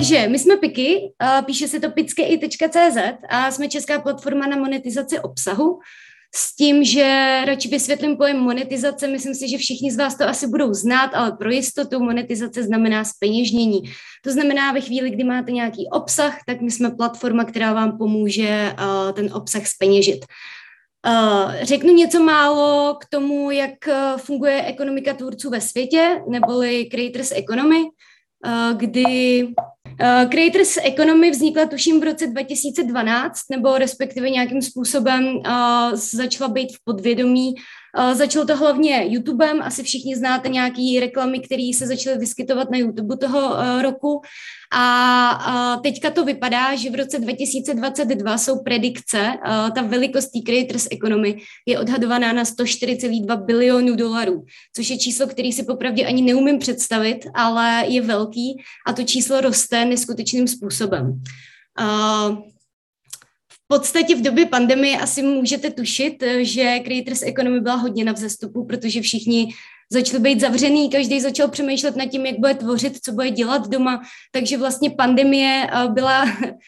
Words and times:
Takže 0.00 0.28
my 0.28 0.38
jsme 0.38 0.56
Piky, 0.56 1.12
píše 1.46 1.68
se 1.68 1.80
to 1.80 1.90
picky.cz 1.90 2.98
a 3.28 3.50
jsme 3.50 3.68
česká 3.68 4.00
platforma 4.00 4.46
na 4.46 4.56
monetizaci 4.56 5.18
obsahu. 5.18 5.78
S 6.34 6.56
tím, 6.56 6.84
že 6.84 7.40
radši 7.46 7.68
vysvětlím 7.68 8.16
pojem 8.16 8.38
monetizace, 8.38 9.08
myslím 9.08 9.34
si, 9.34 9.48
že 9.48 9.58
všichni 9.58 9.92
z 9.92 9.96
vás 9.96 10.14
to 10.14 10.24
asi 10.24 10.46
budou 10.46 10.74
znát, 10.74 11.10
ale 11.14 11.32
pro 11.32 11.50
jistotu 11.50 12.00
monetizace 12.00 12.62
znamená 12.62 13.04
speněžnění. 13.04 13.80
To 14.24 14.30
znamená, 14.32 14.72
ve 14.72 14.80
chvíli, 14.80 15.10
kdy 15.10 15.24
máte 15.24 15.52
nějaký 15.52 15.88
obsah, 15.92 16.38
tak 16.46 16.60
my 16.60 16.70
jsme 16.70 16.90
platforma, 16.90 17.44
která 17.44 17.72
vám 17.72 17.98
pomůže 17.98 18.72
ten 19.14 19.30
obsah 19.34 19.66
speněžit. 19.66 20.24
Řeknu 21.62 21.94
něco 21.94 22.22
málo 22.22 22.96
k 23.00 23.06
tomu, 23.06 23.50
jak 23.50 23.72
funguje 24.16 24.64
ekonomika 24.64 25.14
tvůrců 25.14 25.50
ve 25.50 25.60
světě, 25.60 26.20
neboli 26.28 26.84
Creators 26.84 27.32
Economy. 27.32 27.82
Eh, 28.46 28.74
kdy 28.76 29.44
uh, 29.44 30.30
Creators 30.30 30.76
Economy 30.84 31.30
vznikla 31.30 31.66
tuším 31.66 32.00
v 32.00 32.04
roce 32.04 32.26
2012, 32.26 33.40
nebo 33.50 33.78
respektive 33.78 34.30
nějakým 34.30 34.62
způsobem 34.62 35.36
uh, 35.36 35.42
začala 35.94 36.48
být 36.48 36.76
v 36.76 36.84
podvědomí 36.84 37.54
začalo 38.12 38.46
to 38.46 38.56
hlavně 38.56 39.04
YouTubem, 39.08 39.62
asi 39.62 39.82
všichni 39.82 40.16
znáte 40.16 40.48
nějaké 40.48 40.96
reklamy, 41.00 41.40
které 41.40 41.70
se 41.74 41.86
začaly 41.86 42.18
vyskytovat 42.18 42.70
na 42.70 42.78
YouTube 42.78 43.16
toho 43.16 43.48
uh, 43.48 43.82
roku. 43.82 44.20
A 44.72 45.74
uh, 45.76 45.82
teďka 45.82 46.10
to 46.10 46.24
vypadá, 46.24 46.74
že 46.76 46.90
v 46.90 46.94
roce 46.94 47.18
2022 47.18 48.38
jsou 48.38 48.62
predikce, 48.62 49.32
ta 49.74 49.82
velikost 49.82 50.26
té 50.26 50.40
creators 50.46 50.88
economy 50.90 51.36
je 51.66 51.78
odhadovaná 51.78 52.32
na 52.32 52.42
104,2 52.42 53.44
bilionů 53.44 53.96
dolarů, 53.96 54.44
což 54.76 54.90
je 54.90 54.98
číslo, 54.98 55.26
který 55.26 55.52
si 55.52 55.62
popravdě 55.62 56.06
ani 56.06 56.22
neumím 56.22 56.58
představit, 56.58 57.18
ale 57.34 57.84
je 57.86 58.02
velký 58.02 58.62
a 58.86 58.92
to 58.92 59.02
číslo 59.02 59.40
roste 59.40 59.84
neskutečným 59.84 60.48
způsobem. 60.48 61.22
Uh, 61.80 62.38
podstatě 63.70 64.16
v 64.16 64.22
době 64.22 64.46
pandemie 64.46 64.98
asi 64.98 65.22
můžete 65.22 65.70
tušit, 65.70 66.24
že 66.40 66.80
Creators 66.84 67.22
Economy 67.22 67.60
byla 67.60 67.74
hodně 67.74 68.04
na 68.04 68.12
vzestupu, 68.12 68.64
protože 68.64 69.00
všichni 69.00 69.54
začali 69.92 70.22
být 70.22 70.40
zavřený, 70.40 70.90
každý 70.90 71.20
začal 71.20 71.48
přemýšlet 71.48 71.96
nad 71.96 72.06
tím, 72.06 72.26
jak 72.26 72.38
bude 72.38 72.54
tvořit, 72.54 72.98
co 73.04 73.12
bude 73.12 73.30
dělat 73.30 73.68
doma, 73.68 74.02
takže 74.32 74.58
vlastně 74.58 74.90
pandemie 74.90 75.66
eh, 75.72 75.88
byla 75.88 76.24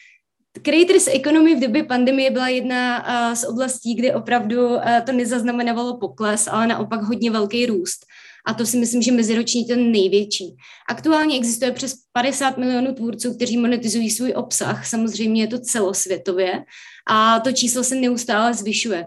Creators 0.61 1.07
Economy 1.07 1.55
v 1.55 1.59
době 1.59 1.83
pandemie 1.83 2.31
byla 2.31 2.47
jedna 2.47 3.03
eh, 3.07 3.35
z 3.35 3.43
oblastí, 3.43 3.95
kde 3.95 4.15
opravdu 4.15 4.79
eh, 4.79 5.03
to 5.05 5.11
nezaznamenávalo 5.11 5.97
pokles, 5.97 6.47
ale 6.47 6.67
naopak 6.67 7.01
hodně 7.01 7.31
velký 7.31 7.65
růst. 7.65 8.05
A 8.47 8.53
to 8.53 8.65
si 8.65 8.77
myslím, 8.77 9.01
že 9.01 9.11
meziroční 9.11 9.65
ten 9.65 9.91
největší. 9.91 10.55
Aktuálně 10.89 11.37
existuje 11.37 11.71
přes 11.71 11.95
50 12.13 12.57
milionů 12.57 12.93
tvůrců, 12.93 13.35
kteří 13.35 13.57
monetizují 13.57 14.11
svůj 14.11 14.33
obsah. 14.35 14.87
Samozřejmě 14.87 15.43
je 15.43 15.47
to 15.47 15.59
celosvětově 15.59 16.63
a 17.09 17.39
to 17.39 17.51
číslo 17.51 17.83
se 17.83 17.95
neustále 17.95 18.53
zvyšuje. 18.53 19.05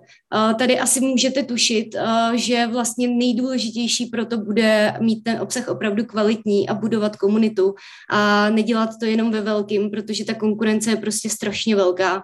Tady 0.59 0.79
asi 0.79 1.01
můžete 1.01 1.43
tušit, 1.43 1.97
že 2.35 2.67
vlastně 2.67 3.09
nejdůležitější 3.09 4.07
pro 4.07 4.27
to 4.27 4.39
bude 4.39 4.95
mít 5.01 5.23
ten 5.25 5.41
obsah 5.41 5.69
opravdu 5.69 6.05
kvalitní 6.05 6.69
a 6.69 6.75
budovat 6.75 7.17
komunitu 7.17 7.75
a 8.11 8.51
nedělat 8.51 8.91
to 9.01 9.07
jenom 9.07 9.31
ve 9.31 9.41
velkým, 9.41 9.91
protože 9.91 10.25
ta 10.25 10.35
konkurence 10.35 10.91
je 10.91 10.97
prostě 10.97 11.31
strašně 11.31 11.77
velká. 11.77 12.23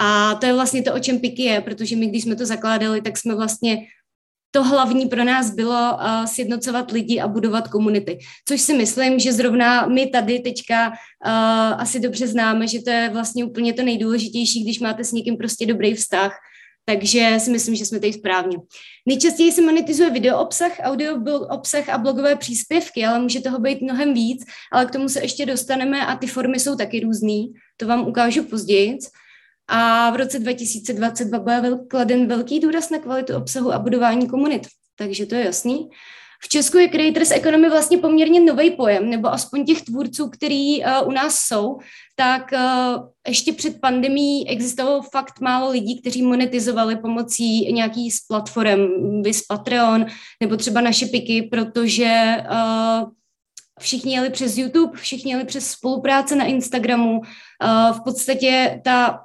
A 0.00 0.34
to 0.34 0.46
je 0.46 0.52
vlastně 0.52 0.82
to, 0.82 0.94
o 0.94 0.98
čem 0.98 1.18
Piky 1.18 1.42
je, 1.42 1.60
protože 1.60 1.96
my, 1.96 2.06
když 2.06 2.22
jsme 2.22 2.36
to 2.36 2.46
zakládali, 2.46 3.02
tak 3.02 3.18
jsme 3.18 3.34
vlastně 3.34 3.78
to 4.54 4.62
hlavní 4.62 5.06
pro 5.06 5.24
nás 5.24 5.50
bylo 5.50 5.94
uh, 5.94 6.24
sjednocovat 6.24 6.90
lidi 6.90 7.20
a 7.20 7.28
budovat 7.28 7.68
komunity. 7.68 8.18
Což 8.48 8.60
si 8.60 8.74
myslím, 8.74 9.18
že 9.18 9.32
zrovna 9.32 9.86
my 9.86 10.06
tady 10.06 10.40
teďka 10.40 10.88
uh, 10.88 10.94
asi 11.80 12.00
dobře 12.00 12.26
známe, 12.26 12.68
že 12.68 12.82
to 12.82 12.90
je 12.90 13.10
vlastně 13.12 13.44
úplně 13.44 13.72
to 13.72 13.82
nejdůležitější, 13.82 14.64
když 14.64 14.80
máte 14.80 15.04
s 15.04 15.12
někým 15.12 15.36
prostě 15.36 15.66
dobrý 15.66 15.94
vztah. 15.94 16.32
Takže 16.84 17.34
si 17.38 17.50
myslím, 17.50 17.74
že 17.74 17.86
jsme 17.86 18.00
tady 18.00 18.12
správně. 18.12 18.56
Nejčastěji 19.06 19.52
se 19.52 19.62
monetizuje 19.62 20.10
video 20.10 20.38
obsah, 20.38 20.72
audio 20.82 21.14
obsah 21.50 21.88
a 21.88 21.98
blogové 21.98 22.36
příspěvky, 22.36 23.04
ale 23.04 23.18
může 23.18 23.40
toho 23.40 23.58
být 23.58 23.80
mnohem 23.82 24.14
víc, 24.14 24.44
ale 24.72 24.86
k 24.86 24.90
tomu 24.90 25.08
se 25.08 25.22
ještě 25.22 25.46
dostaneme 25.46 26.06
a 26.06 26.16
ty 26.16 26.26
formy 26.26 26.60
jsou 26.60 26.76
taky 26.76 27.00
různý. 27.00 27.52
To 27.76 27.86
vám 27.86 28.08
ukážu 28.08 28.44
později. 28.44 28.98
A 29.74 30.10
v 30.10 30.16
roce 30.16 30.38
2022 30.38 31.60
byl 31.60 31.78
kladen 31.78 32.26
velký 32.26 32.60
důraz 32.60 32.90
na 32.90 32.98
kvalitu 32.98 33.36
obsahu 33.36 33.72
a 33.72 33.78
budování 33.78 34.28
komunit. 34.28 34.66
Takže 34.96 35.26
to 35.26 35.34
je 35.34 35.44
jasný. 35.44 35.88
V 36.44 36.48
Česku 36.48 36.78
je 36.78 36.88
Creators 36.88 37.30
Economy 37.30 37.70
vlastně 37.70 37.98
poměrně 37.98 38.40
nový 38.40 38.70
pojem, 38.70 39.10
nebo 39.10 39.28
aspoň 39.28 39.64
těch 39.64 39.82
tvůrců, 39.82 40.28
který 40.28 40.84
uh, 40.84 41.08
u 41.08 41.10
nás 41.10 41.38
jsou, 41.38 41.78
tak 42.16 42.52
uh, 42.52 43.08
ještě 43.28 43.52
před 43.52 43.80
pandemí 43.80 44.48
existovalo 44.48 45.02
fakt 45.02 45.40
málo 45.40 45.70
lidí, 45.70 46.00
kteří 46.00 46.22
monetizovali 46.22 46.96
pomocí 46.96 47.72
nějaký 47.72 48.10
z 48.10 48.20
platform, 48.26 49.22
vys 49.22 49.42
Patreon, 49.42 50.06
nebo 50.40 50.56
třeba 50.56 50.80
naše 50.80 51.06
piky, 51.06 51.42
protože 51.42 52.36
uh, 52.50 53.10
všichni 53.80 54.14
jeli 54.14 54.30
přes 54.30 54.58
YouTube, 54.58 54.98
všichni 54.98 55.32
jeli 55.32 55.44
přes 55.44 55.70
spolupráce 55.70 56.36
na 56.36 56.44
Instagramu. 56.44 57.18
Uh, 57.18 57.96
v 57.96 58.00
podstatě 58.04 58.80
ta 58.84 59.20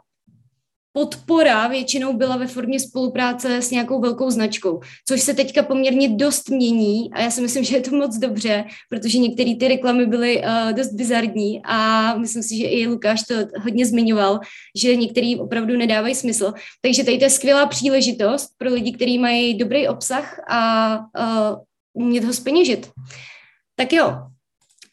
podpora 0.97 1.67
většinou 1.67 2.13
byla 2.13 2.37
ve 2.37 2.47
formě 2.47 2.79
spolupráce 2.79 3.61
s 3.61 3.71
nějakou 3.71 4.01
velkou 4.01 4.29
značkou, 4.29 4.79
což 5.07 5.21
se 5.21 5.33
teďka 5.33 5.63
poměrně 5.63 6.09
dost 6.09 6.49
mění 6.49 7.13
a 7.13 7.21
já 7.21 7.31
si 7.31 7.41
myslím, 7.41 7.63
že 7.63 7.75
je 7.75 7.81
to 7.81 7.95
moc 7.95 8.17
dobře, 8.17 8.65
protože 8.89 9.17
některé 9.17 9.55
ty 9.55 9.67
reklamy 9.67 10.05
byly 10.05 10.43
uh, 10.43 10.73
dost 10.73 10.93
bizarní 10.93 11.61
a 11.63 12.15
myslím 12.17 12.43
si, 12.43 12.57
že 12.57 12.65
i 12.65 12.87
Lukáš 12.87 13.21
to 13.23 13.35
hodně 13.61 13.85
zmiňoval, 13.85 14.39
že 14.75 14.95
některý 14.95 15.39
opravdu 15.39 15.77
nedávají 15.77 16.15
smysl. 16.15 16.53
Takže 16.81 17.03
tady 17.03 17.17
to 17.17 17.23
je 17.23 17.29
skvělá 17.29 17.65
příležitost 17.65 18.49
pro 18.57 18.73
lidi, 18.73 18.91
kteří 18.91 19.19
mají 19.19 19.57
dobrý 19.57 19.87
obsah 19.87 20.39
a 20.49 20.97
uh, 20.97 21.55
umět 21.93 22.23
ho 22.23 22.33
speněžit. 22.33 22.89
Tak 23.75 23.93
jo, 23.93 24.17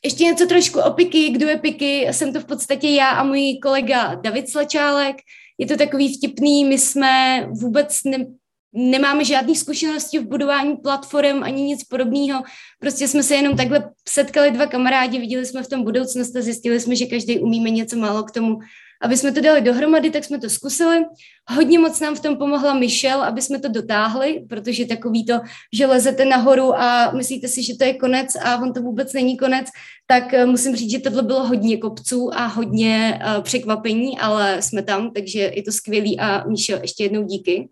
ještě 0.05 0.25
něco 0.25 0.47
trošku 0.47 0.81
o 0.81 0.91
Piky, 0.91 1.31
kdo 1.31 1.49
je 1.49 1.57
Piky, 1.57 2.09
jsem 2.11 2.33
to 2.33 2.41
v 2.41 2.45
podstatě 2.45 2.89
já 2.89 3.11
a 3.11 3.25
můj 3.25 3.59
kolega 3.63 4.15
David 4.15 4.49
Slečálek 4.49 5.17
je 5.59 5.67
to 5.67 5.77
takový 5.77 6.17
vtipný, 6.17 6.65
my 6.65 6.79
jsme 6.79 7.47
vůbec 7.51 8.05
ne, 8.05 8.27
nemáme 8.73 9.25
žádné 9.25 9.55
zkušenosti 9.55 10.19
v 10.19 10.29
budování 10.29 10.77
platform 10.77 11.43
ani 11.43 11.63
nic 11.63 11.85
podobného. 11.85 12.43
Prostě 12.79 13.09
jsme 13.09 13.23
se 13.23 13.35
jenom 13.35 13.57
takhle 13.57 13.91
setkali 14.09 14.51
dva 14.51 14.67
kamarádi, 14.67 15.19
viděli 15.19 15.47
jsme 15.47 15.63
v 15.63 15.69
tom 15.69 15.85
budoucnost 15.85 16.37
a 16.37 16.43
zjistili 16.43 16.81
jsme, 16.81 16.97
že 16.97 17.07
každý 17.07 17.39
umíme 17.39 17.71
něco 17.71 17.97
málo 17.97 18.23
k 18.23 18.31
tomu, 18.31 18.59
aby 19.05 19.17
jsme 19.17 19.33
to 19.33 19.41
dali 19.41 19.61
dohromady, 19.61 20.11
tak 20.11 20.25
jsme 20.25 20.39
to 20.39 20.51
zkusili. 20.51 21.05
Hodně 21.49 21.79
moc 21.79 22.01
nám 22.01 22.15
v 22.15 22.21
tom 22.21 22.37
pomohla 22.37 22.75
Michelle, 22.75 23.27
aby 23.27 23.43
jsme 23.43 23.61
to 23.61 23.69
dotáhli, 23.69 24.45
protože 24.49 24.87
takový 24.87 25.27
to, 25.27 25.41
že 25.73 25.87
lezete 25.87 26.25
nahoru 26.25 26.75
a 26.75 27.11
myslíte 27.11 27.49
si, 27.49 27.63
že 27.63 27.77
to 27.77 27.85
je 27.85 27.95
konec 27.95 28.37
a 28.37 28.59
on 28.59 28.73
to 28.73 28.83
vůbec 28.83 29.13
není 29.13 29.37
konec, 29.37 29.67
tak 30.07 30.35
eh, 30.35 30.47
musím 30.47 30.77
říct, 30.77 30.91
že 30.91 30.99
tohle 30.99 31.23
bylo 31.23 31.47
hodně 31.47 31.77
kopců 31.77 32.31
a 32.35 32.47
hodně 32.47 33.21
uh, 33.21 33.43
překvapení, 33.43 34.19
ale 34.19 34.63
jsme 34.63 34.83
tam, 34.83 35.11
takže 35.11 35.41
je 35.41 35.63
to 35.63 35.73
skvělý 35.73 36.21
a 36.21 36.49
Michelle, 36.49 36.83
ještě 36.83 37.05
jednou 37.05 37.23
díky. 37.23 37.69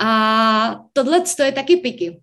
A 0.00 0.80
tohle 0.92 1.20
to 1.36 1.42
je 1.42 1.52
taky 1.52 1.76
piky. 1.76 2.20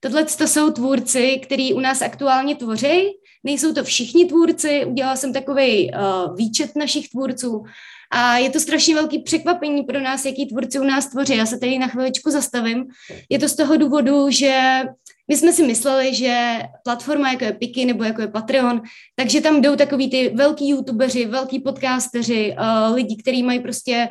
Tohle 0.00 0.24
to 0.24 0.48
jsou 0.48 0.70
tvůrci, 0.70 1.40
který 1.42 1.74
u 1.74 1.80
nás 1.80 2.02
aktuálně 2.02 2.56
tvoří. 2.56 3.10
Nejsou 3.44 3.74
to 3.74 3.84
všichni 3.84 4.24
tvůrci, 4.24 4.84
udělala 4.84 5.16
jsem 5.16 5.32
takový 5.32 5.90
uh, 5.90 6.36
výčet 6.36 6.76
našich 6.76 7.08
tvůrců 7.08 7.64
a 8.10 8.38
je 8.38 8.50
to 8.50 8.60
strašně 8.60 8.94
velký 8.94 9.18
překvapení 9.18 9.82
pro 9.82 10.00
nás, 10.00 10.24
jaký 10.24 10.46
tvůrci 10.46 10.78
u 10.78 10.84
nás 10.84 11.06
tvoří. 11.06 11.36
Já 11.36 11.46
se 11.46 11.58
tady 11.58 11.78
na 11.78 11.88
chviličku 11.88 12.30
zastavím. 12.30 12.86
Je 13.28 13.38
to 13.38 13.48
z 13.48 13.56
toho 13.56 13.76
důvodu, 13.76 14.30
že 14.30 14.82
my 15.28 15.36
jsme 15.36 15.52
si 15.52 15.66
mysleli, 15.66 16.14
že 16.14 16.58
platforma 16.84 17.32
jako 17.32 17.44
je 17.44 17.52
Piky 17.52 17.84
nebo 17.84 18.04
jako 18.04 18.22
je 18.22 18.28
Patreon, 18.28 18.82
takže 19.16 19.40
tam 19.40 19.60
jdou 19.60 19.76
takový 19.76 20.10
ty 20.10 20.28
velký 20.28 20.68
youtubeři, 20.68 21.26
velký 21.26 21.60
podcasteři, 21.60 22.56
uh, 22.58 22.94
lidi, 22.94 23.16
kteří 23.16 23.42
mají 23.42 23.60
prostě 23.60 24.08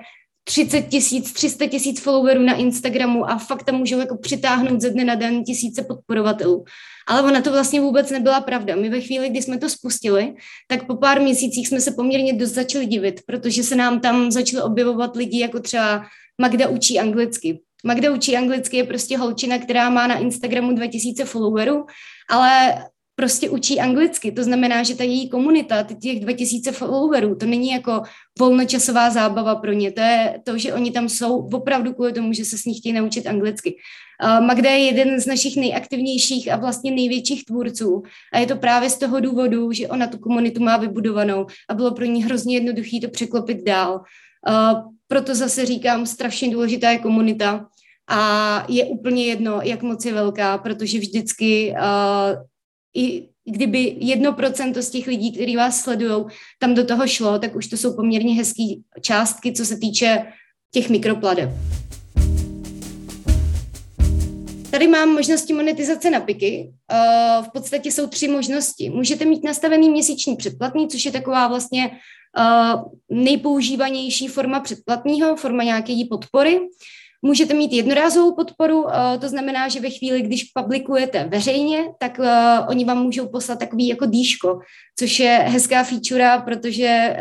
30 0.47 0.81
tisíc, 0.81 1.33
300 1.33 1.67
tisíc 1.67 2.01
followerů 2.01 2.41
na 2.41 2.55
Instagramu 2.55 3.29
a 3.29 3.37
fakt 3.37 3.63
tam 3.63 3.75
můžou 3.75 3.99
jako 3.99 4.17
přitáhnout 4.17 4.81
ze 4.81 4.89
dne 4.89 5.05
na 5.05 5.15
den 5.15 5.43
tisíce 5.43 5.83
podporovatelů. 5.83 6.63
Ale 7.07 7.21
ona 7.21 7.41
to 7.41 7.51
vlastně 7.51 7.81
vůbec 7.81 8.11
nebyla 8.11 8.41
pravda. 8.41 8.75
My 8.75 8.89
ve 8.89 9.01
chvíli, 9.01 9.29
kdy 9.29 9.41
jsme 9.41 9.57
to 9.57 9.69
spustili, 9.69 10.33
tak 10.67 10.87
po 10.87 10.95
pár 10.95 11.21
měsících 11.21 11.67
jsme 11.67 11.81
se 11.81 11.91
poměrně 11.91 12.33
dost 12.33 12.51
začali 12.51 12.85
divit, 12.85 13.21
protože 13.25 13.63
se 13.63 13.75
nám 13.75 13.99
tam 13.99 14.31
začaly 14.31 14.63
objevovat 14.63 15.15
lidi 15.15 15.39
jako 15.39 15.59
třeba 15.59 16.05
Magda 16.41 16.67
učí 16.67 16.99
anglicky. 16.99 17.59
Magda 17.85 18.11
učí 18.11 18.37
anglicky 18.37 18.77
je 18.77 18.83
prostě 18.83 19.17
holčina, 19.17 19.57
která 19.57 19.89
má 19.89 20.07
na 20.07 20.17
Instagramu 20.17 20.71
2000 20.71 21.25
followerů, 21.25 21.85
ale 22.29 22.83
prostě 23.19 23.49
učí 23.49 23.79
anglicky. 23.79 24.31
To 24.31 24.43
znamená, 24.43 24.83
že 24.83 24.95
ta 24.95 25.03
její 25.03 25.29
komunita, 25.29 25.83
těch 25.83 26.19
2000 26.19 26.71
followerů, 26.71 27.35
to 27.35 27.45
není 27.45 27.69
jako 27.69 28.01
volnočasová 28.39 29.09
zábava 29.09 29.55
pro 29.55 29.73
ně. 29.73 29.91
To 29.91 30.01
je 30.01 30.39
to, 30.43 30.57
že 30.57 30.73
oni 30.73 30.91
tam 30.91 31.09
jsou 31.09 31.49
opravdu 31.53 31.93
kvůli 31.93 32.13
tomu, 32.13 32.33
že 32.33 32.45
se 32.45 32.57
s 32.57 32.65
ní 32.65 32.73
chtějí 32.73 32.93
naučit 32.93 33.27
anglicky. 33.27 33.77
Magda 34.41 34.69
je 34.69 34.85
jeden 34.85 35.19
z 35.19 35.25
našich 35.25 35.55
nejaktivnějších 35.57 36.51
a 36.51 36.55
vlastně 36.57 36.91
největších 36.91 37.45
tvůrců 37.45 38.03
a 38.33 38.39
je 38.39 38.45
to 38.45 38.55
právě 38.55 38.89
z 38.89 38.97
toho 38.97 39.19
důvodu, 39.19 39.71
že 39.71 39.87
ona 39.87 40.07
tu 40.07 40.17
komunitu 40.17 40.63
má 40.63 40.77
vybudovanou 40.77 41.45
a 41.69 41.73
bylo 41.73 41.91
pro 41.91 42.05
ní 42.05 42.23
hrozně 42.23 42.55
jednoduché 42.55 42.99
to 43.01 43.09
překlopit 43.09 43.63
dál. 43.63 44.01
Proto 45.07 45.35
zase 45.35 45.65
říkám, 45.65 46.05
strašně 46.05 46.49
důležitá 46.49 46.91
je 46.91 46.97
komunita 46.97 47.65
a 48.09 48.65
je 48.69 48.85
úplně 48.85 49.25
jedno, 49.25 49.59
jak 49.63 49.83
moc 49.83 50.05
je 50.05 50.13
velká, 50.13 50.57
protože 50.57 50.99
vždycky 50.99 51.73
i 52.97 53.27
kdyby 53.45 53.95
jedno 53.99 54.33
procento 54.33 54.81
z 54.81 54.89
těch 54.89 55.07
lidí, 55.07 55.31
kteří 55.31 55.55
vás 55.55 55.81
sledují, 55.81 56.25
tam 56.59 56.73
do 56.73 56.85
toho 56.85 57.07
šlo, 57.07 57.39
tak 57.39 57.55
už 57.55 57.67
to 57.67 57.77
jsou 57.77 57.95
poměrně 57.95 58.35
hezké 58.35 58.63
částky, 59.01 59.53
co 59.53 59.65
se 59.65 59.77
týče 59.77 60.25
těch 60.73 60.89
mikropladeb. 60.89 61.49
Tady 64.71 64.87
mám 64.87 65.09
možnosti 65.09 65.53
monetizace 65.53 66.09
na 66.09 66.19
piky. 66.19 66.71
V 67.41 67.51
podstatě 67.53 67.91
jsou 67.91 68.07
tři 68.07 68.27
možnosti. 68.27 68.89
Můžete 68.89 69.25
mít 69.25 69.43
nastavený 69.43 69.89
měsíční 69.89 70.35
předplatný, 70.35 70.87
což 70.87 71.05
je 71.05 71.11
taková 71.11 71.47
vlastně 71.47 71.91
nejpoužívanější 73.09 74.27
forma 74.27 74.59
předplatního, 74.59 75.35
forma 75.35 75.63
nějaké 75.63 76.03
podpory. 76.09 76.59
Můžete 77.27 77.53
mít 77.53 77.73
jednorázovou 77.73 78.35
podporu, 78.35 78.85
to 79.21 79.29
znamená, 79.29 79.67
že 79.67 79.79
ve 79.79 79.89
chvíli, 79.89 80.21
když 80.21 80.43
publikujete 80.43 81.23
veřejně, 81.23 81.85
tak 81.99 82.19
oni 82.69 82.85
vám 82.85 83.03
můžou 83.03 83.27
poslat 83.27 83.59
takový 83.59 83.87
jako 83.87 84.05
dýško, 84.05 84.59
což 84.99 85.19
je 85.19 85.29
hezká 85.29 85.83
feature, 85.83 86.41
protože 86.45 87.17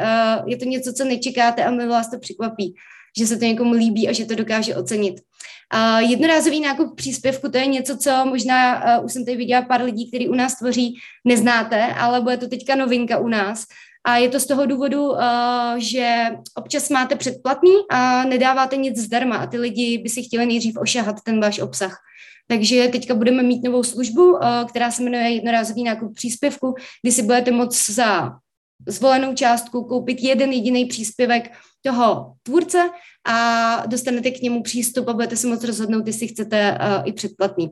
je 0.47 0.57
to 0.57 0.65
něco, 0.65 0.93
co 0.93 1.05
nečekáte 1.05 1.65
a 1.65 1.71
my 1.71 1.87
vás 1.87 2.11
to 2.11 2.19
překvapí, 2.19 2.75
že 3.19 3.27
se 3.27 3.37
to 3.37 3.45
někomu 3.45 3.73
líbí 3.73 4.09
a 4.09 4.13
že 4.13 4.25
to 4.25 4.35
dokáže 4.35 4.77
ocenit. 4.77 5.15
Jednorázový 6.09 6.61
nákup 6.61 6.97
příspěvku, 6.97 7.51
to 7.51 7.59
je 7.59 7.67
něco, 7.67 7.97
co 7.97 8.25
možná, 8.25 8.83
už 9.01 9.13
jsem 9.13 9.25
tady 9.25 9.37
viděla 9.37 9.63
pár 9.63 9.83
lidí, 9.83 10.09
kteří 10.09 10.29
u 10.29 10.35
nás 10.35 10.59
tvoří, 10.59 10.95
neznáte, 11.25 11.87
ale 11.87 12.21
bude 12.21 12.37
to 12.37 12.49
teďka 12.49 12.75
novinka 12.75 13.19
u 13.19 13.29
nás. 13.29 13.65
A 14.07 14.17
je 14.17 14.29
to 14.29 14.41
z 14.41 14.47
toho 14.47 14.67
důvodu, 14.67 15.11
uh, 15.11 15.19
že 15.77 16.27
občas 16.55 16.91
máte 16.91 17.17
předplatný 17.17 17.73
a 17.91 18.25
nedáváte 18.25 18.77
nic 18.77 18.99
zdarma 18.99 19.37
a 19.37 19.47
ty 19.47 19.59
lidi 19.59 19.99
by 19.99 20.09
si 20.09 20.23
chtěli 20.23 20.47
nejdřív 20.47 20.77
ošahat 20.79 21.17
ten 21.25 21.41
váš 21.41 21.59
obsah. 21.59 21.97
Takže 22.49 22.89
teďka 22.93 23.15
budeme 23.15 23.43
mít 23.43 23.65
novou 23.65 23.83
službu, 23.83 24.33
uh, 24.33 24.41
která 24.69 24.91
se 24.91 25.03
jmenuje 25.03 25.31
jednorázový 25.31 25.85
nákup 25.85 26.15
příspěvku, 26.15 26.75
kdy 27.03 27.13
si 27.13 27.23
budete 27.23 27.51
moct 27.51 27.91
za 27.91 28.33
zvolenou 28.89 29.35
částku 29.35 29.85
koupit 29.85 30.21
jeden 30.21 30.53
jediný 30.53 30.85
příspěvek 30.85 31.53
toho 31.83 32.33
tvůrce 32.43 32.91
a 33.27 33.87
dostanete 33.87 34.31
k 34.31 34.43
němu 34.43 34.63
přístup 34.63 35.09
a 35.09 35.13
budete 35.13 35.37
si 35.37 35.47
moct 35.47 35.65
rozhodnout, 35.65 36.07
jestli 36.07 36.29
chcete 36.29 36.79
uh, 36.81 37.09
i 37.09 37.13
předplatný. 37.13 37.71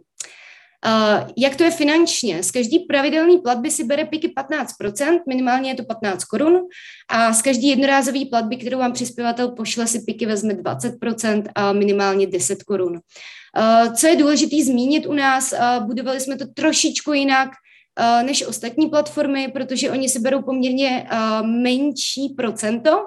Uh, 0.86 1.30
jak 1.36 1.56
to 1.56 1.64
je 1.64 1.70
finančně? 1.70 2.42
Z 2.42 2.50
každý 2.50 2.78
pravidelný 2.78 3.38
platby 3.38 3.70
si 3.70 3.84
bere 3.84 4.04
piky 4.04 4.28
15%, 4.28 5.20
minimálně 5.28 5.70
je 5.70 5.74
to 5.74 5.84
15 5.84 6.24
korun, 6.24 6.60
a 7.08 7.32
z 7.32 7.42
každý 7.42 7.68
jednorázový 7.68 8.26
platby, 8.26 8.56
kterou 8.56 8.78
vám 8.78 8.92
přispěvatel 8.92 9.48
pošle, 9.48 9.86
si 9.86 10.00
piky 10.00 10.26
vezme 10.26 10.54
20% 10.54 11.42
a 11.54 11.72
minimálně 11.72 12.26
10 12.26 12.62
korun. 12.62 12.92
Uh, 12.92 13.94
co 13.94 14.06
je 14.06 14.16
důležité 14.16 14.56
zmínit 14.64 15.06
u 15.06 15.12
nás, 15.12 15.52
uh, 15.52 15.86
budovali 15.86 16.20
jsme 16.20 16.36
to 16.36 16.44
trošičku 16.54 17.12
jinak, 17.12 17.48
než 18.22 18.46
ostatní 18.46 18.90
platformy, 18.90 19.48
protože 19.48 19.90
oni 19.90 20.08
si 20.08 20.20
berou 20.20 20.42
poměrně 20.42 21.08
menší 21.42 22.34
procento. 22.36 23.06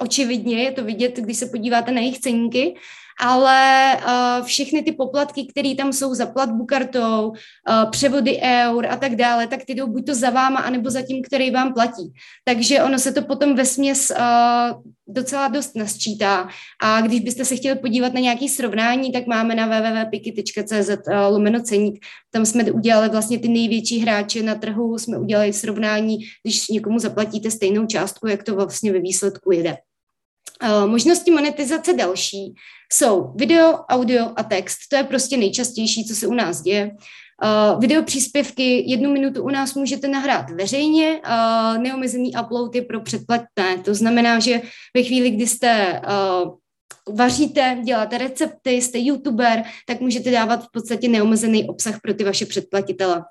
Očividně 0.00 0.62
je 0.62 0.72
to 0.72 0.84
vidět, 0.84 1.16
když 1.16 1.36
se 1.36 1.46
podíváte 1.46 1.92
na 1.92 2.00
jejich 2.00 2.18
ceníky, 2.18 2.74
ale 3.20 3.96
uh, 3.96 4.46
všechny 4.46 4.82
ty 4.82 4.92
poplatky, 4.92 5.46
které 5.46 5.74
tam 5.74 5.92
jsou 5.92 6.14
za 6.14 6.26
platbu 6.26 6.66
kartou, 6.66 7.28
uh, 7.28 7.90
převody 7.90 8.40
eur 8.42 8.86
a 8.86 8.96
tak 8.96 9.16
dále, 9.16 9.46
tak 9.46 9.64
ty 9.64 9.74
jdou 9.74 9.86
buď 9.86 10.06
to 10.06 10.14
za 10.14 10.30
váma, 10.30 10.60
anebo 10.60 10.90
za 10.90 11.02
tím, 11.02 11.22
který 11.22 11.50
vám 11.50 11.74
platí. 11.74 12.12
Takže 12.44 12.82
ono 12.82 12.98
se 12.98 13.12
to 13.12 13.22
potom 13.22 13.54
ve 13.54 13.64
směs 13.64 14.10
uh, 14.10 14.82
docela 15.06 15.48
dost 15.48 15.76
nasčítá. 15.76 16.48
A 16.82 17.00
když 17.00 17.20
byste 17.20 17.44
se 17.44 17.56
chtěli 17.56 17.78
podívat 17.78 18.14
na 18.14 18.20
nějaké 18.20 18.48
srovnání, 18.48 19.12
tak 19.12 19.26
máme 19.26 19.54
na 19.54 19.66
www.piki.cz 19.66 20.88
uh, 20.88 21.14
lomeno 21.30 21.62
ceník. 21.62 22.04
Tam 22.30 22.46
jsme 22.46 22.72
udělali 22.72 23.08
vlastně 23.08 23.38
ty 23.38 23.48
největší 23.48 23.98
hráče 23.98 24.42
na 24.42 24.54
trhu, 24.54 24.98
jsme 24.98 25.18
udělali 25.18 25.52
srovnání, 25.52 26.18
když 26.42 26.68
někomu 26.68 26.98
zaplatíte 26.98 27.50
stejnou 27.50 27.86
částku, 27.86 28.26
jak 28.26 28.42
to 28.42 28.54
vlastně 28.54 28.92
ve 28.92 28.98
výsledku 28.98 29.52
jede. 29.52 29.76
Možnosti 30.86 31.30
monetizace 31.30 31.92
další 31.92 32.54
jsou 32.92 33.32
video, 33.36 33.74
audio 33.88 34.32
a 34.36 34.42
text. 34.42 34.76
To 34.90 34.96
je 34.96 35.04
prostě 35.04 35.36
nejčastější, 35.36 36.04
co 36.04 36.14
se 36.14 36.26
u 36.26 36.34
nás 36.34 36.62
děje. 36.62 36.90
Uh, 37.44 37.80
video 37.80 38.02
příspěvky 38.02 38.90
jednu 38.90 39.12
minutu 39.12 39.42
u 39.42 39.48
nás 39.48 39.74
můžete 39.74 40.08
nahrát 40.08 40.50
veřejně, 40.50 41.20
uh, 41.26 41.82
neomezený 41.82 42.32
upload 42.44 42.74
je 42.74 42.82
pro 42.82 43.00
předplatné. 43.00 43.78
To 43.84 43.94
znamená, 43.94 44.38
že 44.38 44.60
ve 44.96 45.02
chvíli, 45.02 45.30
kdy 45.30 45.46
jste 45.46 46.00
uh, 46.44 46.54
vaříte, 47.14 47.78
děláte 47.84 48.18
recepty, 48.18 48.70
jste 48.70 48.98
youtuber, 48.98 49.62
tak 49.86 50.00
můžete 50.00 50.30
dávat 50.30 50.64
v 50.64 50.70
podstatě 50.72 51.08
neomezený 51.08 51.68
obsah 51.68 52.00
pro 52.00 52.14
ty 52.14 52.24
vaše 52.24 52.46
předplatitele. 52.46 53.24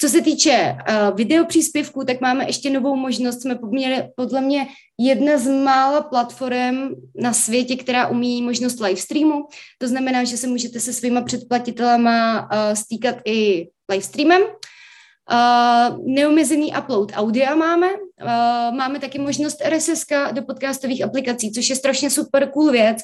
Co 0.00 0.08
se 0.08 0.20
týče 0.20 0.76
uh, 0.76 1.16
videopříspěvků, 1.16 2.04
tak 2.04 2.20
máme 2.20 2.46
ještě 2.46 2.70
novou 2.70 2.96
možnost. 2.96 3.42
Jsme 3.42 3.54
poměrně, 3.54 4.10
podle 4.16 4.40
mě 4.40 4.66
jedna 4.98 5.38
z 5.38 5.48
mála 5.48 6.00
platform 6.00 6.88
na 7.14 7.32
světě, 7.32 7.76
která 7.76 8.08
umí 8.08 8.42
možnost 8.42 8.80
live 8.80 9.00
streamu. 9.00 9.46
To 9.78 9.88
znamená, 9.88 10.24
že 10.24 10.36
se 10.36 10.46
můžete 10.46 10.80
se 10.80 10.92
svýma 10.92 11.22
předplatitelama 11.22 12.40
uh, 12.42 12.74
stýkat 12.74 13.16
i 13.24 13.68
live 13.90 14.02
streamem. 14.02 14.42
Uh, 14.42 16.14
neomezený 16.14 16.72
upload 16.78 17.12
audia 17.14 17.54
máme. 17.54 17.88
Uh, 18.22 18.76
máme 18.76 18.98
taky 18.98 19.18
možnost 19.18 19.62
RSS 19.68 20.04
do 20.32 20.42
podcastových 20.42 21.04
aplikací, 21.04 21.52
což 21.52 21.70
je 21.70 21.76
strašně 21.76 22.10
super 22.10 22.50
cool 22.50 22.72
věc. 22.72 22.98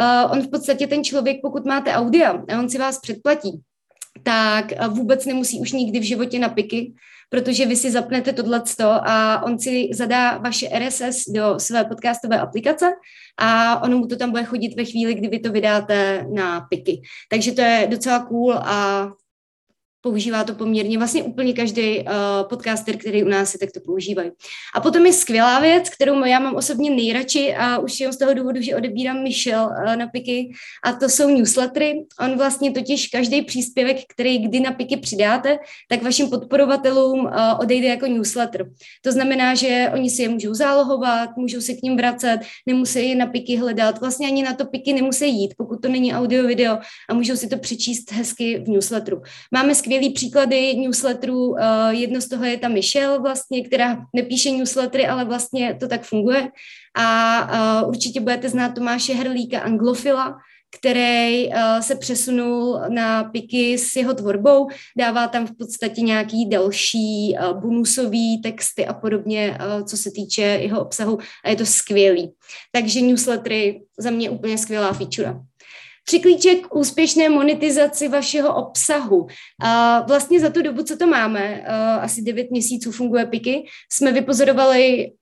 Uh, 0.00 0.32
on 0.32 0.42
v 0.42 0.50
podstatě 0.50 0.86
ten 0.86 1.04
člověk, 1.04 1.36
pokud 1.42 1.64
máte 1.64 1.92
audia 1.92 2.30
a 2.30 2.58
on 2.58 2.68
si 2.68 2.78
vás 2.78 2.98
předplatí, 3.00 3.60
tak 4.22 4.88
vůbec 4.88 5.26
nemusí 5.26 5.60
už 5.60 5.72
nikdy 5.72 6.00
v 6.00 6.02
životě 6.02 6.38
na 6.38 6.48
piky, 6.48 6.92
protože 7.30 7.66
vy 7.66 7.76
si 7.76 7.90
zapnete 7.90 8.32
tohleto 8.32 8.90
a 8.90 9.42
on 9.42 9.58
si 9.58 9.88
zadá 9.92 10.38
vaše 10.38 10.68
RSS 10.78 11.24
do 11.28 11.58
své 11.58 11.84
podcastové 11.84 12.40
aplikace 12.40 12.92
a 13.38 13.82
ono 13.82 13.98
mu 13.98 14.06
to 14.06 14.16
tam 14.16 14.30
bude 14.30 14.44
chodit 14.44 14.76
ve 14.76 14.84
chvíli, 14.84 15.14
kdy 15.14 15.28
vy 15.28 15.38
to 15.38 15.52
vydáte 15.52 16.26
na 16.34 16.60
piky. 16.60 17.02
Takže 17.30 17.52
to 17.52 17.60
je 17.60 17.86
docela 17.90 18.26
cool 18.26 18.54
a 18.54 19.08
používá 20.00 20.44
to 20.44 20.54
poměrně 20.54 20.98
vlastně 20.98 21.22
úplně 21.22 21.52
každý 21.52 21.98
uh, 21.98 22.04
podcaster, 22.48 22.96
který 22.96 23.24
u 23.24 23.28
nás 23.28 23.54
je, 23.54 23.58
tak 23.58 23.68
to 23.74 23.80
používají. 23.80 24.30
A 24.74 24.80
potom 24.80 25.06
je 25.06 25.12
skvělá 25.12 25.60
věc, 25.60 25.90
kterou 25.90 26.24
já 26.24 26.38
mám 26.38 26.54
osobně 26.54 26.90
nejradši 26.90 27.54
a 27.54 27.78
už 27.78 28.00
jenom 28.00 28.12
z 28.12 28.18
toho 28.18 28.34
důvodu, 28.34 28.60
že 28.60 28.76
odebírám 28.76 29.22
Michel 29.22 29.64
uh, 29.64 29.96
na 29.96 30.06
piky 30.06 30.52
a 30.84 30.92
to 30.92 31.08
jsou 31.08 31.28
newslettery. 31.28 32.04
On 32.20 32.38
vlastně 32.38 32.70
totiž 32.70 33.06
každý 33.06 33.42
příspěvek, 33.42 33.96
který 34.08 34.38
kdy 34.38 34.60
na 34.60 34.72
piky 34.72 34.96
přidáte, 34.96 35.58
tak 35.88 36.02
vašim 36.02 36.30
podporovatelům 36.30 37.20
uh, 37.20 37.30
odejde 37.60 37.88
jako 37.88 38.06
newsletter. 38.06 38.70
To 39.02 39.12
znamená, 39.12 39.54
že 39.54 39.90
oni 39.94 40.10
si 40.10 40.22
je 40.22 40.28
můžou 40.28 40.54
zálohovat, 40.54 41.30
můžou 41.36 41.60
se 41.60 41.72
k 41.74 41.82
ním 41.82 41.96
vracet, 41.96 42.40
nemusí 42.66 43.08
je 43.08 43.16
na 43.16 43.26
piky 43.26 43.56
hledat, 43.56 44.00
vlastně 44.00 44.26
ani 44.26 44.42
na 44.42 44.54
to 44.54 44.64
piky 44.64 44.92
nemusí 44.92 45.40
jít, 45.40 45.54
pokud 45.56 45.82
to 45.82 45.88
není 45.88 46.14
audio, 46.14 46.46
video 46.46 46.78
a 47.08 47.14
můžou 47.14 47.36
si 47.36 47.48
to 47.48 47.58
přečíst 47.58 48.12
hezky 48.12 48.58
v 48.66 48.68
newsletteru. 48.68 49.22
Máme 49.52 49.74
skvělý 49.90 50.10
příklady 50.10 50.76
newsletterů. 50.76 51.56
Eh, 51.58 51.94
jedno 51.94 52.20
z 52.20 52.28
toho 52.28 52.44
je 52.44 52.58
ta 52.58 52.68
Michelle 52.68 53.18
vlastně, 53.18 53.64
která 53.64 54.06
nepíše 54.16 54.50
newslettery, 54.50 55.06
ale 55.06 55.24
vlastně 55.24 55.76
to 55.80 55.88
tak 55.88 56.02
funguje. 56.02 56.48
A 56.96 57.40
eh, 57.42 57.86
určitě 57.86 58.20
budete 58.20 58.48
znát 58.48 58.74
Tomáše 58.74 59.14
Herlíka, 59.14 59.60
anglofila, 59.60 60.36
který 60.78 61.48
uh, 61.48 61.80
se 61.80 61.94
přesunul 61.94 62.80
na 62.88 63.24
piky 63.24 63.78
s 63.78 63.96
jeho 63.96 64.14
tvorbou, 64.14 64.68
dává 64.98 65.28
tam 65.28 65.46
v 65.46 65.56
podstatě 65.58 66.00
nějaký 66.00 66.48
další 66.48 67.36
bonusový 67.60 68.42
texty 68.42 68.86
a 68.86 68.94
podobně, 68.94 69.58
co 69.84 69.96
se 69.96 70.10
týče 70.10 70.42
jeho 70.42 70.80
obsahu 70.80 71.18
a 71.44 71.50
je 71.50 71.56
to 71.56 71.66
skvělý. 71.66 72.32
Takže 72.72 73.00
newslettery 73.00 73.82
za 73.98 74.10
mě 74.10 74.30
úplně 74.30 74.58
skvělá 74.58 74.92
feature. 74.92 75.49
Tři 76.10 76.20
klíče 76.20 76.54
k 76.54 76.76
úspěšné 76.76 77.28
monetizaci 77.28 78.08
vašeho 78.08 78.56
obsahu. 78.56 79.26
A 79.60 80.00
vlastně 80.08 80.40
za 80.40 80.50
tu 80.50 80.62
dobu, 80.62 80.82
co 80.82 80.96
to 80.96 81.06
máme, 81.06 81.62
asi 82.00 82.22
9 82.22 82.50
měsíců 82.50 82.92
funguje 82.92 83.26
Piky, 83.26 83.64
jsme 83.92 84.12
vypozorovali 84.12 85.12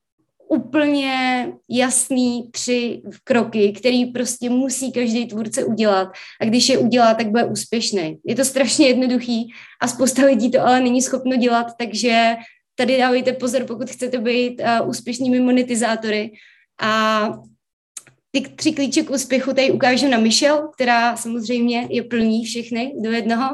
úplně 0.49 1.47
jasný 1.71 2.51
tři 2.51 3.03
kroky, 3.25 3.73
který 3.73 4.07
prostě 4.07 4.51
musí 4.51 4.93
každý 4.93 5.27
tvůrce 5.27 5.65
udělat 5.65 6.09
a 6.41 6.45
když 6.45 6.69
je 6.69 6.79
udělá, 6.79 7.15
tak 7.15 7.31
bude 7.31 7.45
úspěšný. 7.45 8.19
Je 8.27 8.35
to 8.35 8.45
strašně 8.45 8.89
jednoduchý 8.89 9.53
a 9.83 9.89
spousta 9.89 10.25
lidí 10.25 10.51
to 10.51 10.61
ale 10.61 10.81
není 10.81 11.03
schopno 11.03 11.37
dělat, 11.37 11.67
takže 11.79 12.37
tady 12.75 12.99
dávejte 12.99 13.33
pozor, 13.33 13.65
pokud 13.65 13.91
chcete 13.91 14.19
být 14.19 14.63
úspěšnými 14.87 15.41
monetizátory. 15.41 16.31
A 16.81 17.29
ty 18.31 18.41
tři 18.41 18.73
klíče 18.73 19.03
k 19.03 19.11
úspěchu 19.11 19.53
tady 19.53 19.71
ukážu 19.71 20.09
na 20.09 20.19
Michelle, 20.19 20.69
která 20.75 21.17
samozřejmě 21.17 21.87
je 21.91 22.03
plní 22.03 22.45
všechny 22.45 22.95
do 23.03 23.11
jednoho. 23.11 23.49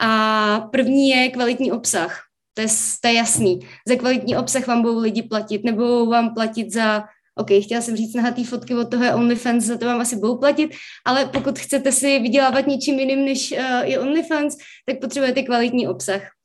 A 0.00 0.60
první 0.72 1.08
je 1.08 1.28
kvalitní 1.28 1.72
obsah. 1.72 2.22
To 2.54 2.62
je, 2.62 2.68
to 3.00 3.08
je 3.08 3.14
jasný. 3.14 3.60
Za 3.88 3.96
kvalitní 3.96 4.36
obsah 4.36 4.66
vám 4.66 4.82
budou 4.82 4.98
lidi 4.98 5.22
platit, 5.22 5.64
nebo 5.64 6.06
vám 6.06 6.34
platit 6.34 6.72
za 6.72 7.04
OK, 7.38 7.48
chtěla 7.62 7.80
jsem 7.80 7.96
říct 7.96 8.14
nahatý 8.14 8.44
fotky 8.44 8.74
od 8.74 8.90
toho 8.90 9.04
je 9.04 9.14
OnlyFans, 9.14 9.64
za 9.64 9.78
to 9.78 9.86
vám 9.86 10.00
asi 10.00 10.16
budou 10.16 10.36
platit, 10.36 10.70
ale 11.04 11.26
pokud 11.26 11.58
chcete 11.58 11.92
si 11.92 12.18
vydělávat 12.18 12.66
něčím 12.66 12.98
jiným 12.98 13.24
než 13.24 13.52
uh, 13.52 13.58
je 13.82 14.00
OnlyFans, 14.00 14.56
tak 14.86 15.00
potřebujete 15.00 15.42
kvalitní 15.42 15.88
obsah 15.88 16.35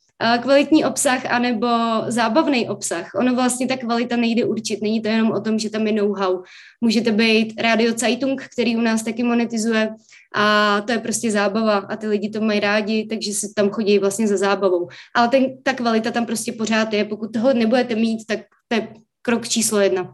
kvalitní 0.41 0.85
obsah 0.85 1.25
anebo 1.31 1.67
zábavný 2.07 2.69
obsah. 2.69 3.11
Ono 3.15 3.35
vlastně 3.35 3.67
ta 3.67 3.77
kvalita 3.77 4.15
nejde 4.15 4.45
určit, 4.45 4.81
není 4.81 5.01
to 5.01 5.07
jenom 5.07 5.31
o 5.31 5.41
tom, 5.41 5.59
že 5.59 5.69
tam 5.69 5.87
je 5.87 5.93
know-how. 5.93 6.43
Můžete 6.81 7.11
být 7.11 7.61
Radio 7.61 7.93
Zeitung, 7.97 8.43
který 8.53 8.77
u 8.77 8.81
nás 8.81 9.03
taky 9.03 9.23
monetizuje 9.23 9.89
a 10.35 10.81
to 10.81 10.91
je 10.91 10.99
prostě 10.99 11.31
zábava 11.31 11.77
a 11.77 11.95
ty 11.95 12.07
lidi 12.07 12.29
to 12.29 12.41
mají 12.41 12.59
rádi, 12.59 13.05
takže 13.09 13.33
si 13.33 13.53
tam 13.53 13.69
chodí 13.69 13.99
vlastně 13.99 14.27
za 14.27 14.37
zábavou. 14.37 14.87
Ale 15.15 15.27
ten, 15.27 15.45
ta 15.63 15.73
kvalita 15.73 16.11
tam 16.11 16.25
prostě 16.25 16.51
pořád 16.51 16.93
je. 16.93 17.05
Pokud 17.05 17.33
toho 17.33 17.53
nebudete 17.53 17.95
mít, 17.95 18.25
tak 18.27 18.39
to 18.67 18.75
je 18.75 18.87
krok 19.21 19.47
číslo 19.47 19.79
jedna. 19.79 20.13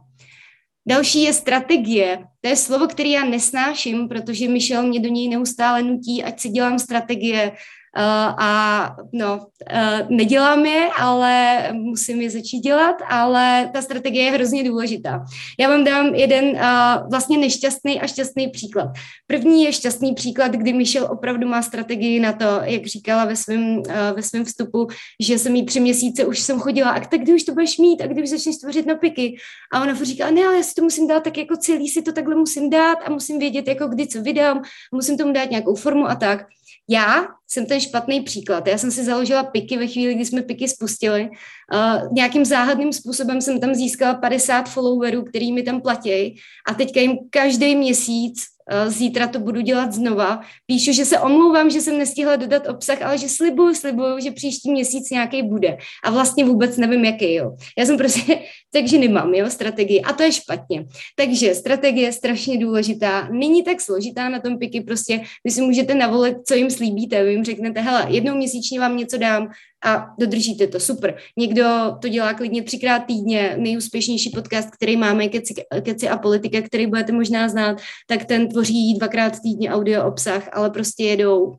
Další 0.89 1.23
je 1.23 1.33
strategie. 1.33 2.19
To 2.41 2.49
je 2.49 2.55
slovo, 2.55 2.87
které 2.87 3.09
já 3.09 3.25
nesnáším, 3.25 4.07
protože 4.07 4.47
Michel 4.47 4.83
mě 4.83 4.99
do 4.99 5.09
něj 5.09 5.29
neustále 5.29 5.83
nutí, 5.83 6.23
ať 6.23 6.39
si 6.39 6.49
dělám 6.49 6.79
strategie, 6.79 7.51
a 7.97 8.95
no, 9.13 9.37
uh, 9.37 10.09
nedělám 10.09 10.65
je, 10.65 10.89
ale 10.97 11.63
musím 11.73 12.21
je 12.21 12.29
začít 12.29 12.59
dělat, 12.59 12.95
ale 13.09 13.69
ta 13.73 13.81
strategie 13.81 14.25
je 14.25 14.31
hrozně 14.31 14.63
důležitá. 14.63 15.25
Já 15.59 15.69
vám 15.69 15.83
dám 15.83 16.05
jeden 16.15 16.45
uh, 16.45 17.09
vlastně 17.09 17.37
nešťastný 17.37 18.01
a 18.01 18.07
šťastný 18.07 18.47
příklad. 18.47 18.87
První 19.27 19.63
je 19.63 19.73
šťastný 19.73 20.13
příklad, 20.13 20.51
kdy 20.51 20.73
Michel 20.73 21.07
opravdu 21.11 21.47
má 21.47 21.61
strategii 21.61 22.19
na 22.19 22.33
to, 22.33 22.45
jak 22.63 22.85
říkala 22.85 23.25
ve 23.25 23.35
svém 23.35 23.81
ve 24.15 24.23
svém 24.23 24.45
vstupu, 24.45 24.87
že 25.19 25.39
jsem 25.39 25.55
jí 25.55 25.65
tři 25.65 25.79
měsíce 25.79 26.25
už 26.25 26.39
jsem 26.39 26.59
chodila, 26.59 26.89
a 26.91 26.99
tak 26.99 27.21
kdy 27.21 27.33
už 27.33 27.43
to 27.43 27.53
budeš 27.53 27.77
mít, 27.77 28.01
a 28.01 28.07
kdy 28.07 28.23
už 28.23 28.29
začneš 28.29 28.57
tvořit 28.57 28.85
na 28.85 28.95
piky. 28.95 29.37
A 29.73 29.81
ona 29.81 30.03
říká, 30.03 30.31
ne, 30.31 30.45
ale 30.45 30.57
já 30.57 30.63
si 30.63 30.73
to 30.73 30.81
musím 30.81 31.07
dát 31.07 31.23
tak 31.23 31.37
jako 31.37 31.57
celý, 31.57 31.87
si 31.89 32.01
to 32.01 32.11
takhle 32.11 32.35
musím 32.35 32.69
dát 32.69 32.97
a 33.05 33.09
musím 33.09 33.39
vědět, 33.39 33.67
jako 33.67 33.87
kdy 33.87 34.07
co 34.07 34.21
vydám, 34.21 34.61
musím 34.91 35.17
tomu 35.17 35.33
dát 35.33 35.51
nějakou 35.51 35.75
formu 35.75 36.09
a 36.09 36.15
tak. 36.15 36.45
Já 36.89 37.27
jsem 37.47 37.65
ten 37.65 37.79
špatný 37.79 38.21
příklad. 38.21 38.67
Já 38.67 38.77
jsem 38.77 38.91
si 38.91 39.03
založila 39.03 39.43
piky 39.43 39.77
ve 39.77 39.87
chvíli, 39.87 40.15
kdy 40.15 40.25
jsme 40.25 40.41
piky 40.41 40.67
spustili. 40.67 41.29
Uh, 41.73 42.13
nějakým 42.13 42.45
záhadným 42.45 42.93
způsobem 42.93 43.41
jsem 43.41 43.59
tam 43.59 43.75
získala 43.75 44.13
50 44.13 44.69
followerů, 44.69 45.23
který 45.23 45.53
mi 45.53 45.63
tam 45.63 45.81
platí 45.81 46.35
a 46.67 46.73
teďka 46.73 46.99
jim 46.99 47.17
každý 47.29 47.75
měsíc 47.75 48.56
zítra 48.87 49.27
to 49.27 49.39
budu 49.39 49.61
dělat 49.61 49.93
znova. 49.93 50.41
Píšu, 50.65 50.91
že 50.91 51.05
se 51.05 51.19
omlouvám, 51.19 51.69
že 51.69 51.81
jsem 51.81 51.97
nestihla 51.97 52.35
dodat 52.35 52.67
obsah, 52.67 53.01
ale 53.01 53.17
že 53.17 53.29
slibuju, 53.29 53.75
slibuju, 53.75 54.19
že 54.19 54.31
příští 54.31 54.71
měsíc 54.71 55.09
nějaký 55.09 55.43
bude. 55.43 55.77
A 56.03 56.11
vlastně 56.11 56.45
vůbec 56.45 56.77
nevím, 56.77 57.05
jaký, 57.05 57.33
jo. 57.33 57.55
Já 57.77 57.85
jsem 57.85 57.97
prostě, 57.97 58.39
takže 58.73 58.97
nemám, 58.97 59.33
jo, 59.33 59.49
strategii. 59.49 60.01
A 60.01 60.13
to 60.13 60.23
je 60.23 60.31
špatně. 60.31 60.85
Takže 61.15 61.55
strategie 61.55 62.07
je 62.07 62.13
strašně 62.13 62.57
důležitá. 62.57 63.29
Není 63.31 63.63
tak 63.63 63.81
složitá 63.81 64.29
na 64.29 64.39
tom 64.39 64.57
piky, 64.57 64.81
prostě 64.81 65.21
vy 65.43 65.51
si 65.51 65.61
můžete 65.61 65.95
navolit, 65.95 66.37
co 66.47 66.53
jim 66.53 66.69
slíbíte. 66.69 67.23
Vy 67.23 67.31
jim 67.31 67.43
řeknete, 67.43 67.81
hele, 67.81 68.05
jednou 68.09 68.35
měsíčně 68.35 68.79
vám 68.79 68.97
něco 68.97 69.17
dám, 69.17 69.47
a 69.85 70.15
dodržíte 70.19 70.67
to, 70.67 70.79
super. 70.79 71.17
Někdo 71.37 71.65
to 72.01 72.07
dělá 72.07 72.33
klidně 72.33 72.63
třikrát 72.63 72.99
týdně, 72.99 73.55
nejúspěšnější 73.57 74.29
podcast, 74.29 74.69
který 74.69 74.97
máme, 74.97 75.27
Keci, 75.27 75.53
Keci 75.81 76.09
a 76.09 76.17
politika, 76.17 76.61
který 76.61 76.87
budete 76.87 77.11
možná 77.11 77.49
znát, 77.49 77.81
tak 78.07 78.25
ten 78.25 78.49
tvoří 78.49 78.93
dvakrát 78.93 79.39
týdně 79.39 79.71
audio 79.71 80.05
obsah, 80.07 80.49
ale 80.53 80.69
prostě 80.69 81.03
jedou, 81.03 81.55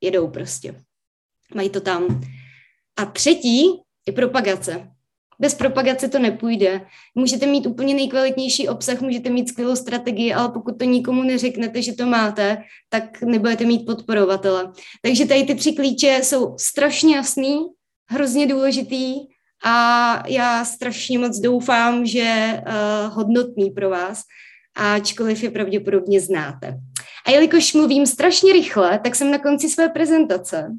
jedou 0.00 0.28
prostě. 0.28 0.74
Mají 1.54 1.70
to 1.70 1.80
tam. 1.80 2.22
A 2.98 3.04
třetí 3.04 3.66
je 4.06 4.12
propagace. 4.12 4.88
Bez 5.40 5.54
propagace 5.54 6.08
to 6.08 6.18
nepůjde. 6.18 6.80
Můžete 7.14 7.46
mít 7.46 7.66
úplně 7.66 7.94
nejkvalitnější 7.94 8.68
obsah, 8.68 9.00
můžete 9.00 9.30
mít 9.30 9.48
skvělou 9.48 9.76
strategii, 9.76 10.34
ale 10.34 10.48
pokud 10.48 10.78
to 10.78 10.84
nikomu 10.84 11.22
neřeknete, 11.22 11.82
že 11.82 11.92
to 11.92 12.06
máte, 12.06 12.62
tak 12.88 13.22
nebudete 13.22 13.64
mít 13.64 13.86
podporovatele. 13.86 14.72
Takže 15.02 15.26
tady 15.26 15.44
ty 15.44 15.54
tři 15.54 15.72
klíče 15.72 16.20
jsou 16.22 16.54
strašně 16.58 17.16
jasný, 17.16 17.58
hrozně 18.10 18.46
důležitý 18.46 19.14
a 19.64 20.22
já 20.28 20.64
strašně 20.64 21.18
moc 21.18 21.38
doufám, 21.38 22.06
že 22.06 22.60
uh, 22.66 23.14
hodnotný 23.14 23.70
pro 23.70 23.90
vás, 23.90 24.22
ačkoliv 24.76 25.42
je 25.42 25.50
pravděpodobně 25.50 26.20
znáte. 26.20 26.78
A 27.26 27.30
jelikož 27.30 27.74
mluvím 27.74 28.06
strašně 28.06 28.52
rychle, 28.52 28.98
tak 28.98 29.14
jsem 29.14 29.30
na 29.30 29.38
konci 29.38 29.68
své 29.68 29.88
prezentace 29.88 30.70